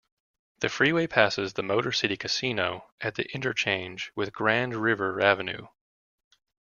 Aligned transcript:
The 0.61 0.69
freeway 0.69 1.05
passes 1.05 1.53
the 1.53 1.61
MotorCity 1.61 2.17
Casino 2.19 2.89
at 3.01 3.13
the 3.13 3.31
interchange 3.35 4.11
with 4.15 4.33
Grand 4.33 4.73
River 4.75 5.21
Avenue. 5.21 5.67